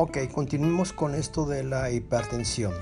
Ok, 0.00 0.16
continuemos 0.32 0.92
con 0.92 1.16
esto 1.16 1.44
de 1.44 1.64
la 1.64 1.90
hipertensión. 1.90 2.72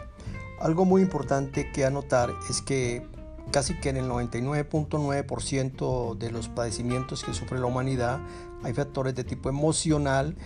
Algo 0.60 0.84
muy 0.84 1.00
importante 1.00 1.72
que 1.72 1.86
anotar 1.86 2.28
es 2.50 2.60
que 2.60 3.06
casi 3.50 3.72
que 3.80 3.88
en 3.88 3.96
el 3.96 4.04
99.9% 4.04 6.18
de 6.18 6.30
los 6.30 6.48
padecimientos 6.48 7.24
que 7.24 7.32
sufre 7.32 7.58
la 7.58 7.64
humanidad 7.64 8.20
hay 8.64 8.74
factores 8.74 9.14
de 9.14 9.24
tipo 9.24 9.48
emocional 9.48 10.36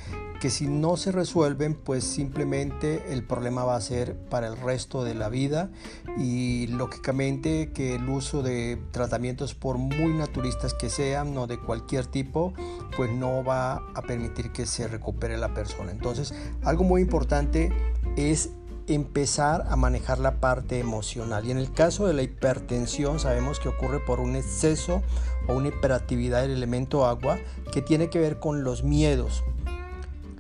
que 0.41 0.51
si 0.51 0.67
no 0.67 0.97
se 0.97 1.13
resuelven 1.13 1.75
pues 1.75 2.03
simplemente 2.03 3.13
el 3.13 3.23
problema 3.23 3.65
va 3.65 3.77
a 3.77 3.81
ser 3.81 4.17
para 4.17 4.49
el 4.49 4.57
resto 4.57 5.05
de 5.05 5.15
la 5.15 5.29
vida 5.29 5.71
y 6.19 6.67
lógicamente 6.69 7.71
que 7.73 7.95
el 7.97 8.09
uso 8.09 8.43
de 8.43 8.79
tratamientos 8.91 9.55
por 9.55 9.77
muy 9.77 10.15
naturistas 10.15 10.73
que 10.75 10.89
sean 10.89 11.37
o 11.37 11.47
de 11.47 11.59
cualquier 11.59 12.07
tipo 12.07 12.55
pues 12.97 13.13
no 13.13 13.45
va 13.45 13.75
a 13.95 14.03
permitir 14.03 14.51
que 14.51 14.67
se 14.67 14.89
recupere 14.89 15.37
la 15.37 15.53
persona 15.53 15.91
entonces 15.93 16.35
algo 16.63 16.85
muy 16.85 17.03
importante 17.03 17.71
es 18.17 18.51
empezar 18.95 19.67
a 19.69 19.77
manejar 19.77 20.19
la 20.19 20.41
parte 20.41 20.79
emocional. 20.79 21.47
Y 21.47 21.51
en 21.51 21.59
el 21.59 21.73
caso 21.73 22.07
de 22.07 22.15
la 22.15 22.23
hipertensión 22.23 23.21
sabemos 23.21 23.61
que 23.61 23.69
ocurre 23.69 24.01
por 24.01 24.21
un 24.21 24.37
exceso 24.37 25.03
o 25.49 25.55
una 25.55 25.69
hiperactividad 25.69 26.43
del 26.43 26.53
elemento 26.53 27.07
agua 27.07 27.39
que 27.73 27.83
tiene 27.83 28.11
que 28.11 28.19
ver 28.19 28.39
con 28.39 28.65
los 28.65 28.83
miedos. 28.83 29.45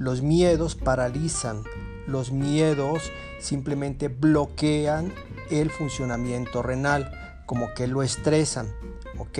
Los 0.00 0.22
miedos 0.22 0.76
paralizan, 0.76 1.62
los 2.06 2.32
miedos 2.32 3.12
simplemente 3.38 4.08
bloquean 4.08 5.12
el 5.50 5.68
funcionamiento 5.68 6.62
renal, 6.62 7.12
como 7.44 7.74
que 7.74 7.86
lo 7.86 8.02
estresan, 8.02 8.68
¿ok? 9.18 9.38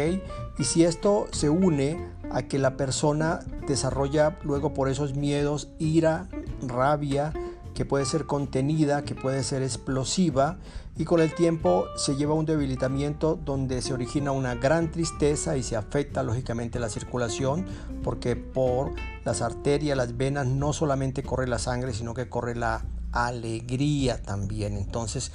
Y 0.59 0.65
si 0.65 0.84
esto 0.84 1.28
se 1.32 1.48
une 1.48 2.06
a 2.30 2.42
que 2.42 2.59
la 2.59 2.77
persona 2.77 3.41
desarrolla 3.66 4.38
luego 4.45 4.74
por 4.74 4.90
esos 4.90 5.15
miedos 5.15 5.70
ira, 5.79 6.29
rabia, 6.60 7.32
que 7.80 7.86
puede 7.86 8.04
ser 8.04 8.26
contenida, 8.26 9.06
que 9.06 9.14
puede 9.14 9.42
ser 9.42 9.62
explosiva 9.62 10.59
y 10.98 11.06
con 11.06 11.18
el 11.23 11.34
tiempo 11.34 11.86
se 11.96 12.14
lleva 12.14 12.34
un 12.34 12.45
debilitamiento 12.45 13.40
donde 13.42 13.80
se 13.80 13.95
origina 13.95 14.32
una 14.32 14.54
gran 14.54 14.90
tristeza 14.90 15.56
y 15.56 15.62
se 15.62 15.76
afecta 15.76 16.23
lógicamente 16.23 16.78
la 16.78 16.90
circulación 16.90 17.64
porque 18.02 18.36
por 18.36 18.92
las 19.24 19.40
arterias, 19.40 19.96
las 19.96 20.18
venas 20.18 20.46
no 20.46 20.74
solamente 20.74 21.23
corre 21.23 21.48
la 21.48 21.58
sangre 21.58 21.95
sino 21.95 22.12
que 22.12 22.28
corre 22.28 22.54
la 22.54 22.84
alegría 23.12 24.20
también. 24.20 24.76
Entonces 24.76 25.32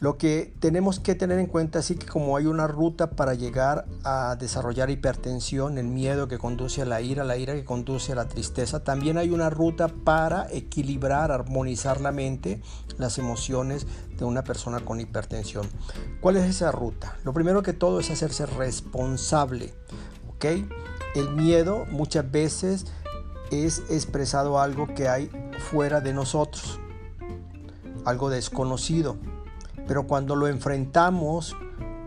lo 0.00 0.16
que 0.16 0.54
tenemos 0.60 1.00
que 1.00 1.16
tener 1.16 1.40
en 1.40 1.46
cuenta 1.46 1.80
es 1.80 1.88
que 1.88 2.06
como 2.06 2.36
hay 2.36 2.46
una 2.46 2.68
ruta 2.68 3.10
para 3.10 3.34
llegar 3.34 3.86
a 4.04 4.36
desarrollar 4.36 4.90
hipertensión, 4.90 5.76
el 5.76 5.88
miedo 5.88 6.28
que 6.28 6.38
conduce 6.38 6.82
a 6.82 6.84
la 6.84 7.00
ira, 7.00 7.24
la 7.24 7.36
ira 7.36 7.54
que 7.54 7.64
conduce 7.64 8.12
a 8.12 8.14
la 8.14 8.28
tristeza, 8.28 8.84
también 8.84 9.18
hay 9.18 9.30
una 9.30 9.50
ruta 9.50 9.88
para 9.88 10.46
equilibrar, 10.52 11.32
armonizar 11.32 12.00
la 12.00 12.12
mente, 12.12 12.62
las 12.96 13.18
emociones 13.18 13.88
de 14.16 14.24
una 14.24 14.44
persona 14.44 14.78
con 14.84 15.00
hipertensión. 15.00 15.66
¿Cuál 16.20 16.36
es 16.36 16.44
esa 16.48 16.70
ruta? 16.70 17.16
Lo 17.24 17.32
primero 17.32 17.64
que 17.64 17.72
todo 17.72 17.98
es 17.98 18.08
hacerse 18.12 18.46
responsable, 18.46 19.74
¿ok? 20.28 20.44
El 21.16 21.30
miedo 21.34 21.86
muchas 21.90 22.30
veces 22.30 22.86
es 23.50 23.82
expresado 23.90 24.60
algo 24.60 24.86
que 24.94 25.08
hay 25.08 25.28
fuera 25.58 26.00
de 26.00 26.12
nosotros, 26.12 26.78
algo 28.04 28.30
desconocido 28.30 29.16
pero 29.88 30.06
cuando 30.06 30.36
lo 30.36 30.46
enfrentamos, 30.46 31.56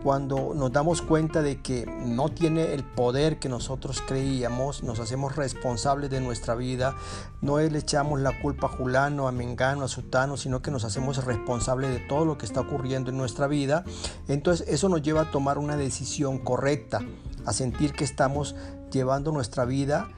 cuando 0.02 0.52
nos 0.54 0.72
damos 0.72 1.02
cuenta 1.02 1.42
de 1.42 1.60
que 1.60 1.84
no 1.86 2.28
tiene 2.28 2.74
el 2.74 2.84
poder 2.84 3.38
que 3.38 3.48
nosotros 3.48 4.02
creíamos, 4.06 4.82
nos 4.82 5.00
hacemos 5.00 5.36
responsables 5.36 6.08
de 6.10 6.20
nuestra 6.20 6.54
vida, 6.54 6.94
no 7.40 7.58
le 7.58 7.78
echamos 7.78 8.20
la 8.20 8.40
culpa 8.40 8.68
a 8.68 8.70
Julano, 8.70 9.28
a 9.28 9.32
Mengano, 9.32 9.84
a 9.84 9.88
Sutano, 9.88 10.36
sino 10.36 10.62
que 10.62 10.70
nos 10.70 10.84
hacemos 10.84 11.24
responsables 11.24 11.90
de 11.90 12.00
todo 12.00 12.24
lo 12.24 12.38
que 12.38 12.46
está 12.46 12.60
ocurriendo 12.60 13.10
en 13.10 13.16
nuestra 13.16 13.46
vida, 13.48 13.84
entonces 14.28 14.66
eso 14.68 14.88
nos 14.88 15.02
lleva 15.02 15.22
a 15.22 15.30
tomar 15.30 15.58
una 15.58 15.76
decisión 15.76 16.38
correcta, 16.38 17.00
a 17.44 17.52
sentir 17.52 17.92
que 17.92 18.04
estamos 18.04 18.54
llevando 18.90 19.32
nuestra 19.32 19.64
vida 19.64 20.08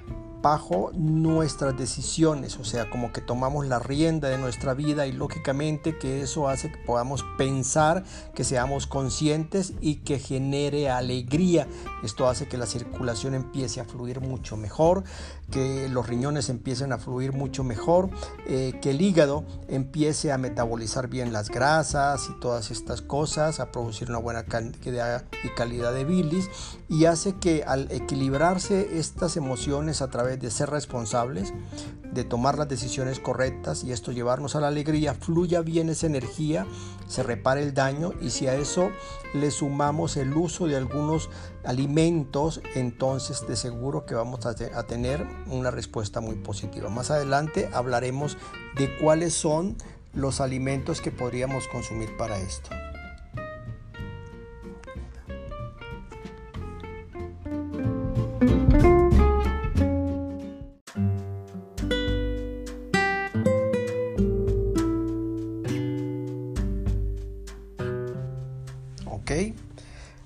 bajo 0.45 0.91
nuestras 0.93 1.75
decisiones, 1.75 2.59
o 2.59 2.65
sea, 2.65 2.91
como 2.91 3.15
que 3.15 3.23
tomamos 3.23 3.67
la 3.67 3.79
rienda 3.79 4.29
de 4.29 4.37
nuestra 4.37 4.75
vida 4.75 5.07
y 5.07 5.13
lógicamente 5.13 5.97
que 5.97 6.21
eso 6.21 6.51
hace 6.51 6.71
que 6.71 6.77
podamos 6.77 7.25
pensar, 7.39 8.05
que 8.35 8.45
seamos 8.45 8.87
conscientes 8.87 9.73
y 9.81 9.97
que 9.97 10.19
genere 10.19 10.91
alegría. 10.91 11.67
Esto 12.03 12.29
hace 12.29 12.47
que 12.47 12.59
la 12.59 12.67
circulación 12.67 13.33
empiece 13.33 13.81
a 13.81 13.87
fluir 13.87 14.21
mucho 14.21 14.59
mejor, 14.59 15.05
que 15.51 15.89
los 15.89 16.07
riñones 16.07 16.51
empiecen 16.51 16.93
a 16.93 16.99
fluir 16.99 17.33
mucho 17.33 17.65
mejor, 17.65 18.11
eh, 18.47 18.79
que 18.83 18.91
el 18.91 19.01
hígado 19.01 19.45
empiece 19.69 20.31
a 20.31 20.37
metabolizar 20.37 21.09
bien 21.09 21.33
las 21.33 21.49
grasas 21.49 22.29
y 22.29 22.39
todas 22.39 22.71
estas 22.71 23.01
cosas, 23.01 23.61
a 23.61 23.73
producir 23.73 24.11
una 24.11 24.19
buena 24.19 24.45
cantidad 24.45 25.25
y 25.43 25.49
calidad 25.55 25.95
de 25.95 26.05
bilis 26.05 26.51
y 26.91 27.07
hace 27.07 27.37
que 27.37 27.65
al 27.65 27.91
equilibrarse 27.91 28.99
estas 28.99 29.39
emociones 29.39 30.03
a 30.03 30.11
través 30.11 30.34
de 30.37 30.51
ser 30.51 30.71
responsables, 30.71 31.53
de 32.13 32.25
tomar 32.25 32.59
las 32.59 32.69
decisiones 32.69 33.21
correctas 33.21 33.85
y 33.85 33.93
esto 33.93 34.13
llevarnos 34.13 34.55
a 34.57 34.61
la 34.61 34.69
alegría, 34.69 35.15
fluya 35.15 35.61
bien 35.61 35.89
esa 35.89 36.07
energía, 36.07 36.67
se 37.09 37.23
repare 37.23 37.63
el 37.63 37.75
daño 37.75 38.13
y 38.21 38.31
si 38.31 38.47
a 38.47 38.55
eso 38.55 38.91
le 39.35 39.51
sumamos 39.51 40.17
el 40.17 40.35
uso 40.35 40.67
de 40.67 40.77
algunos 40.77 41.29
alimentos, 41.65 42.61
entonces 42.75 43.47
de 43.47 43.57
seguro 43.57 44.07
que 44.07 44.15
vamos 44.15 44.47
a, 44.47 44.55
tener 44.55 45.27
una 45.47 45.71
respuesta 45.71 46.21
muy 46.21 46.37
positiva. 46.37 46.89
Más 46.89 47.11
adelante 47.11 47.69
hablaremos 47.73 48.37
de 48.77 48.97
cuáles 48.99 49.35
son 49.35 49.77
los 50.13 50.41
alimentos 50.41 51.01
que 51.01 51.11
podríamos 51.11 51.67
consumir 51.69 52.17
para 52.17 52.39
esto. 52.39 52.71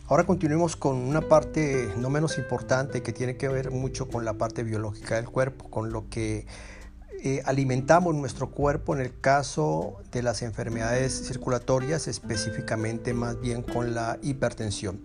Ahora 0.08 0.24
continuemos 0.24 0.74
con 0.74 0.96
una 0.96 1.20
parte 1.20 1.88
no 1.98 2.10
menos 2.10 2.36
importante 2.38 3.02
que 3.02 3.12
tiene 3.12 3.36
que 3.36 3.46
ver 3.48 3.70
mucho 3.70 4.08
con 4.08 4.24
la 4.24 4.34
parte 4.34 4.64
biológica 4.64 5.16
del 5.16 5.28
cuerpo, 5.28 5.70
con 5.70 5.92
lo 5.92 6.08
que 6.08 6.46
eh, 7.22 7.42
alimentamos 7.44 8.14
nuestro 8.14 8.50
cuerpo 8.50 8.94
en 8.96 9.00
el 9.00 9.20
caso 9.20 9.98
de 10.10 10.22
las 10.22 10.42
enfermedades 10.42 11.28
circulatorias, 11.28 12.08
específicamente 12.08 13.14
más 13.14 13.40
bien 13.40 13.62
con 13.62 13.94
la 13.94 14.18
hipertensión. 14.22 15.00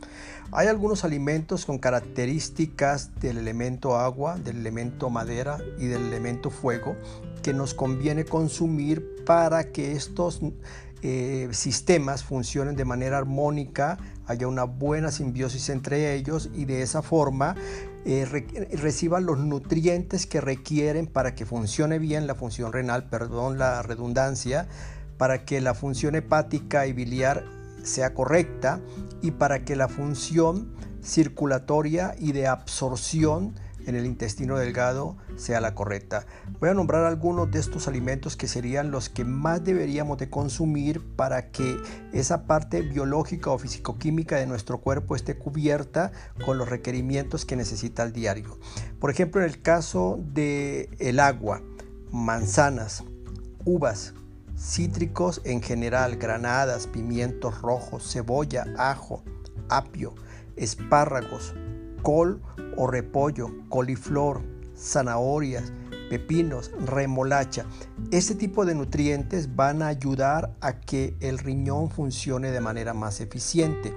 Hay 0.51 0.67
algunos 0.67 1.03
alimentos 1.03 1.65
con 1.65 1.77
características 1.77 3.19
del 3.19 3.37
elemento 3.37 3.97
agua, 3.97 4.37
del 4.37 4.57
elemento 4.57 5.11
madera 5.11 5.59
y 5.77 5.85
del 5.85 6.07
elemento 6.07 6.49
fuego 6.49 6.95
que 7.43 7.53
nos 7.53 7.75
conviene 7.75 8.25
consumir 8.25 9.23
para 9.25 9.71
que 9.71 9.91
estos 9.91 10.41
eh, 11.05 11.49
sistemas 11.51 12.23
funcionen 12.23 12.77
de 12.77 12.85
manera 12.85 13.17
armónica, 13.17 13.97
haya 14.25 14.47
una 14.47 14.63
buena 14.63 15.11
simbiosis 15.11 15.67
entre 15.67 16.15
ellos 16.15 16.49
y 16.53 16.63
de 16.63 16.81
esa 16.81 17.01
forma 17.01 17.55
eh, 18.05 18.25
reciban 18.71 19.25
los 19.25 19.37
nutrientes 19.37 20.25
que 20.25 20.39
requieren 20.39 21.07
para 21.07 21.35
que 21.35 21.45
funcione 21.45 21.99
bien 21.99 22.25
la 22.25 22.35
función 22.35 22.71
renal, 22.71 23.09
perdón 23.09 23.57
la 23.57 23.81
redundancia, 23.81 24.69
para 25.17 25.43
que 25.43 25.59
la 25.59 25.73
función 25.73 26.15
hepática 26.15 26.87
y 26.87 26.93
biliar 26.93 27.43
sea 27.83 28.13
correcta 28.13 28.79
y 29.21 29.31
para 29.31 29.65
que 29.65 29.75
la 29.75 29.89
función 29.89 30.73
circulatoria 31.03 32.15
y 32.17 32.31
de 32.31 32.47
absorción 32.47 33.55
en 33.85 33.95
el 33.95 34.05
intestino 34.05 34.57
delgado 34.57 35.17
sea 35.35 35.61
la 35.61 35.75
correcta. 35.75 36.25
Voy 36.59 36.69
a 36.69 36.73
nombrar 36.73 37.05
algunos 37.05 37.51
de 37.51 37.59
estos 37.59 37.87
alimentos 37.87 38.35
que 38.35 38.47
serían 38.47 38.91
los 38.91 39.09
que 39.09 39.25
más 39.25 39.63
deberíamos 39.63 40.17
de 40.17 40.29
consumir 40.29 41.01
para 41.15 41.51
que 41.51 41.77
esa 42.11 42.43
parte 42.43 42.81
biológica 42.81 43.51
o 43.51 43.57
fisicoquímica 43.57 44.37
de 44.37 44.47
nuestro 44.47 44.79
cuerpo 44.79 45.15
esté 45.15 45.37
cubierta 45.37 46.11
con 46.45 46.57
los 46.57 46.69
requerimientos 46.69 47.45
que 47.45 47.55
necesita 47.55 48.03
el 48.03 48.13
diario. 48.13 48.57
Por 48.99 49.09
ejemplo, 49.09 49.41
en 49.41 49.47
el 49.47 49.61
caso 49.61 50.19
de 50.33 50.89
el 50.99 51.19
agua, 51.19 51.61
manzanas, 52.11 53.03
uvas, 53.65 54.13
cítricos 54.57 55.41
en 55.43 55.61
general, 55.61 56.17
granadas, 56.17 56.87
pimientos 56.87 57.61
rojos, 57.61 58.11
cebolla, 58.11 58.65
ajo, 58.77 59.23
apio, 59.69 60.13
espárragos, 60.55 61.53
col 62.03 62.41
o 62.77 62.85
repollo, 62.85 63.49
coliflor, 63.69 64.43
zanahorias, 64.77 65.71
pepinos, 66.09 66.71
remolacha. 66.85 67.65
Este 68.11 68.35
tipo 68.35 68.65
de 68.65 68.75
nutrientes 68.75 69.55
van 69.55 69.81
a 69.81 69.87
ayudar 69.87 70.55
a 70.61 70.79
que 70.79 71.15
el 71.21 71.39
riñón 71.39 71.89
funcione 71.89 72.51
de 72.51 72.61
manera 72.61 72.93
más 72.93 73.19
eficiente. 73.21 73.95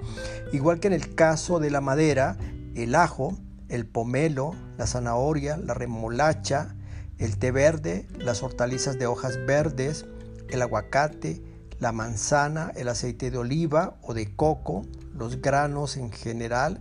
Igual 0.51 0.79
que 0.79 0.87
en 0.87 0.93
el 0.93 1.13
caso 1.13 1.59
de 1.59 1.69
la 1.69 1.81
madera, 1.81 2.37
el 2.73 2.95
ajo, 2.95 3.37
el 3.69 3.85
pomelo, 3.85 4.55
la 4.77 4.87
zanahoria, 4.87 5.57
la 5.57 5.73
remolacha, 5.73 6.75
el 7.19 7.37
té 7.37 7.51
verde, 7.51 8.07
las 8.17 8.41
hortalizas 8.41 8.97
de 8.97 9.07
hojas 9.07 9.37
verdes, 9.45 10.05
el 10.49 10.61
aguacate, 10.61 11.43
la 11.79 11.91
manzana, 11.91 12.71
el 12.75 12.87
aceite 12.87 13.29
de 13.29 13.37
oliva 13.37 13.97
o 14.01 14.13
de 14.13 14.35
coco, 14.35 14.83
los 15.13 15.41
granos 15.41 15.97
en 15.97 16.11
general 16.11 16.79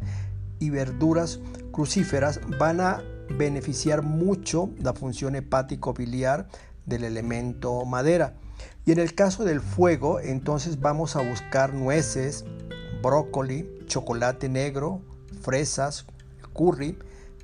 y 0.58 0.70
verduras 0.70 1.40
crucíferas 1.72 2.40
van 2.58 2.80
a 2.80 3.02
beneficiar 3.38 4.02
mucho 4.02 4.70
la 4.78 4.94
función 4.94 5.34
hepático-biliar 5.34 6.48
del 6.84 7.04
elemento 7.04 7.84
madera. 7.84 8.34
Y 8.84 8.92
en 8.92 8.98
el 8.98 9.14
caso 9.14 9.44
del 9.44 9.60
fuego, 9.60 10.20
entonces 10.20 10.80
vamos 10.80 11.16
a 11.16 11.28
buscar 11.28 11.74
nueces, 11.74 12.44
brócoli, 13.02 13.68
chocolate 13.86 14.48
negro, 14.48 15.02
fresas, 15.42 16.06
curry, 16.54 16.98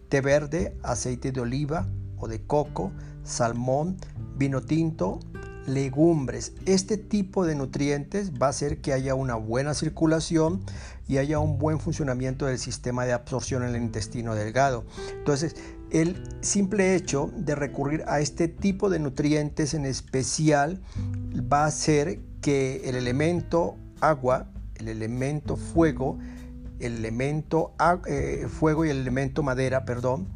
té 0.09 0.21
verde, 0.21 0.77
aceite 0.83 1.33
de 1.33 1.41
oliva 1.41 1.87
o 2.17 2.29
de 2.29 2.41
coco, 2.47 2.93
salmón, 3.25 3.97
vino 4.37 4.63
tinto, 4.63 5.21
legumbres. 5.67 6.53
Este 6.67 6.97
tipo 6.97 7.47
de 7.47 7.55
nutrientes 7.55 8.33
va 8.33 8.47
a 8.47 8.51
hacer 8.51 8.81
que 8.81 8.93
haya 8.93 9.15
una 9.15 9.35
buena 9.35 9.75
circulación 9.75 10.63
y 11.09 11.19
haya 11.19 11.39
un 11.39 11.59
buen 11.59 11.79
funcionamiento 11.81 12.47
del 12.47 12.59
sistema 12.59 13.05
de 13.05 13.13
absorción 13.13 13.63
en 13.63 13.75
el 13.75 13.83
intestino 13.83 14.35
delgado. 14.35 14.85
Entonces, 15.13 15.57
el 15.91 16.23
simple 16.41 16.95
hecho 16.95 17.31
de 17.37 17.55
recurrir 17.55 18.05
a 18.07 18.21
este 18.21 18.49
tipo 18.49 18.89
de 18.89 18.99
nutrientes 18.99 19.75
en 19.75 19.85
especial 19.85 20.81
va 21.53 21.65
a 21.65 21.67
hacer 21.67 22.21
que 22.41 22.89
el 22.89 22.97
elemento 22.97 23.77
agua, 24.01 24.49
el 24.77 24.89
elemento 24.89 25.57
fuego, 25.57 26.19
el 26.81 26.97
elemento 26.97 27.75
eh, 28.07 28.47
fuego 28.49 28.85
y 28.85 28.91
el 28.91 28.99
elemento 28.99 29.43
madera, 29.43 29.85
perdón, 29.85 30.27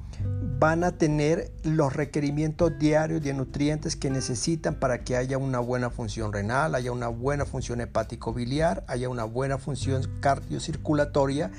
van 0.59 0.85
a 0.85 0.93
tener 0.93 1.51
los 1.65 1.93
requerimientos 1.93 2.79
diarios 2.79 3.23
de 3.23 3.35
nutrientes 3.35 3.95
que 3.95 4.09
necesitan 4.09 4.75
para 4.75 5.05
que 5.05 5.17
haya 5.17 5.37
una 5.37 5.59
buena 5.59 5.91
función 5.91 6.33
renal, 6.33 6.75
haya 6.75 6.93
una 6.93 7.09
buena 7.09 7.45
función 7.45 7.81
hepático-biliar, 7.81 8.83
haya 8.87 9.11
una 9.11 9.25
buena 9.25 9.59
función 9.59 10.03
cardiocirculatoria 10.21 11.51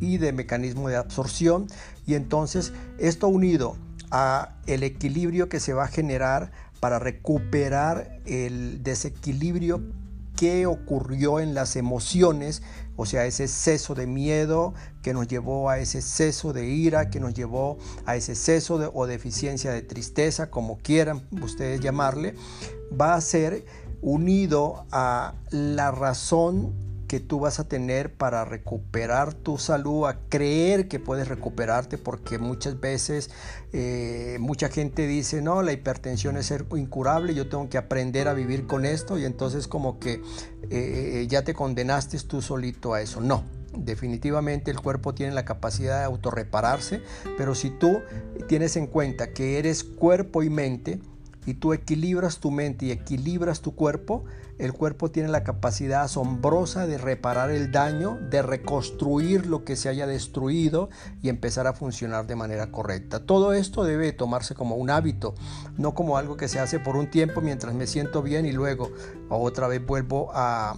y 0.00 0.18
de 0.18 0.32
mecanismo 0.32 0.88
de 0.88 0.96
absorción. 0.96 1.68
Y 2.06 2.14
entonces 2.14 2.72
esto 2.98 3.28
unido 3.28 3.76
a 4.10 4.56
el 4.66 4.82
equilibrio 4.82 5.48
que 5.48 5.60
se 5.60 5.72
va 5.72 5.84
a 5.84 5.88
generar 5.88 6.50
para 6.80 6.98
recuperar 6.98 8.18
el 8.26 8.82
desequilibrio 8.82 9.80
que 10.40 10.64
ocurrió 10.64 11.38
en 11.38 11.52
las 11.52 11.76
emociones, 11.76 12.62
o 12.96 13.04
sea, 13.04 13.26
ese 13.26 13.44
exceso 13.44 13.94
de 13.94 14.06
miedo 14.06 14.72
que 15.02 15.12
nos 15.12 15.28
llevó 15.28 15.68
a 15.68 15.76
ese 15.76 15.98
exceso 15.98 16.54
de 16.54 16.66
ira, 16.66 17.10
que 17.10 17.20
nos 17.20 17.34
llevó 17.34 17.76
a 18.06 18.16
ese 18.16 18.32
exceso 18.32 18.90
o 18.94 19.06
deficiencia 19.06 19.70
de 19.70 19.82
tristeza, 19.82 20.48
como 20.48 20.78
quieran 20.78 21.28
ustedes 21.42 21.80
llamarle, 21.80 22.36
va 22.98 23.16
a 23.16 23.20
ser 23.20 23.66
unido 24.00 24.86
a 24.92 25.34
la 25.50 25.90
razón 25.90 26.72
que 27.10 27.18
tú 27.18 27.40
vas 27.40 27.58
a 27.58 27.66
tener 27.66 28.14
para 28.14 28.44
recuperar 28.44 29.34
tu 29.34 29.58
salud, 29.58 30.06
a 30.06 30.20
creer 30.28 30.86
que 30.86 31.00
puedes 31.00 31.26
recuperarte, 31.26 31.98
porque 31.98 32.38
muchas 32.38 32.78
veces 32.78 33.30
eh, 33.72 34.36
mucha 34.38 34.68
gente 34.68 35.08
dice, 35.08 35.42
no, 35.42 35.60
la 35.62 35.72
hipertensión 35.72 36.36
es 36.36 36.54
incurable, 36.76 37.34
yo 37.34 37.48
tengo 37.48 37.68
que 37.68 37.78
aprender 37.78 38.28
a 38.28 38.32
vivir 38.32 38.68
con 38.68 38.84
esto 38.84 39.18
y 39.18 39.24
entonces 39.24 39.66
como 39.66 39.98
que 39.98 40.22
eh, 40.70 41.26
ya 41.28 41.42
te 41.42 41.52
condenaste 41.52 42.16
tú 42.20 42.42
solito 42.42 42.94
a 42.94 43.02
eso. 43.02 43.20
No, 43.20 43.42
Definitivamente 43.76 44.70
el 44.70 44.78
cuerpo 44.78 45.12
tiene 45.12 45.32
la 45.32 45.44
capacidad 45.44 45.98
de 45.98 46.04
autorrepararse, 46.04 47.02
pero 47.36 47.56
si 47.56 47.70
tú 47.70 48.02
tienes 48.46 48.76
en 48.76 48.86
cuenta 48.86 49.32
que 49.32 49.58
eres 49.58 49.82
cuerpo 49.82 50.44
y 50.44 50.50
mente, 50.50 51.00
tú 51.54 51.72
equilibras 51.72 52.38
tu 52.38 52.50
mente 52.50 52.86
y 52.86 52.90
equilibras 52.90 53.60
tu 53.60 53.74
cuerpo, 53.74 54.24
el 54.58 54.74
cuerpo 54.74 55.10
tiene 55.10 55.30
la 55.30 55.42
capacidad 55.42 56.02
asombrosa 56.02 56.86
de 56.86 56.98
reparar 56.98 57.50
el 57.50 57.72
daño, 57.72 58.18
de 58.30 58.42
reconstruir 58.42 59.46
lo 59.46 59.64
que 59.64 59.74
se 59.74 59.88
haya 59.88 60.06
destruido 60.06 60.90
y 61.22 61.30
empezar 61.30 61.66
a 61.66 61.72
funcionar 61.72 62.26
de 62.26 62.36
manera 62.36 62.70
correcta. 62.70 63.24
Todo 63.24 63.54
esto 63.54 63.84
debe 63.84 64.12
tomarse 64.12 64.54
como 64.54 64.76
un 64.76 64.90
hábito, 64.90 65.34
no 65.78 65.94
como 65.94 66.18
algo 66.18 66.36
que 66.36 66.46
se 66.46 66.60
hace 66.60 66.78
por 66.78 66.96
un 66.96 67.10
tiempo 67.10 67.40
mientras 67.40 67.74
me 67.74 67.86
siento 67.86 68.22
bien 68.22 68.44
y 68.44 68.52
luego 68.52 68.90
otra 69.30 69.66
vez 69.66 69.84
vuelvo 69.84 70.30
a, 70.34 70.76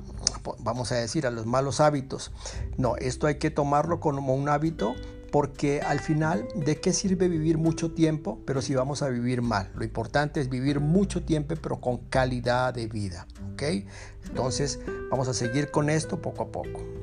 vamos 0.61 0.93
a 0.93 0.97
decir, 0.97 1.27
a 1.27 1.33
los 1.33 1.47
malos 1.47 1.81
hábitos. 1.81 2.31
No, 2.77 2.95
esto 2.97 3.27
hay 3.27 3.37
que 3.37 3.51
tomarlo 3.51 3.99
como 3.99 4.35
un 4.35 4.49
hábito 4.49 4.95
porque 5.33 5.81
al 5.81 5.99
final, 5.99 6.47
¿de 6.55 6.77
qué 6.77 6.93
sirve 6.93 7.27
vivir 7.27 7.57
mucho 7.57 7.91
tiempo, 7.91 8.39
pero 8.45 8.61
si 8.61 8.75
vamos 8.75 9.01
a 9.01 9.09
vivir 9.09 9.41
mal? 9.41 9.73
Lo 9.75 9.83
importante 9.83 10.41
es 10.41 10.51
vivir 10.51 10.79
mucho 10.79 11.25
tiempo, 11.25 11.55
pero 11.61 11.81
con 11.81 11.97
calidad 12.11 12.75
de 12.75 12.87
vida, 12.87 13.27
¿ok? 13.55 13.63
Entonces, 14.29 14.79
vamos 15.11 15.29
a 15.29 15.35
seguir 15.35 15.71
con 15.71 15.89
esto 15.89 16.21
poco 16.21 16.43
a 16.43 16.53
poco. 16.53 17.02